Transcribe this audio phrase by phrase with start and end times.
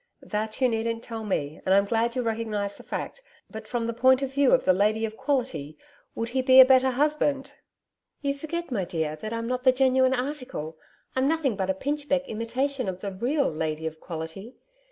[0.23, 3.21] 'That you needn't tell me; and I'm glad you recognise the fact.
[3.51, 5.77] But from the point of view of "The Lady of Quality,"
[6.15, 7.51] would he be a better husband?'
[8.19, 10.75] 'You forget, my dear, that I'm not the genuine article.
[11.15, 14.55] I'm nothing but a pinchbeck imitation of the real "Lady of Quality."